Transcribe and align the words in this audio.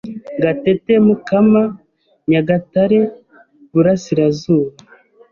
Gatete 0.41 0.93
Mukama 1.05 1.61
NyagatareIburasirazuba 2.29 4.71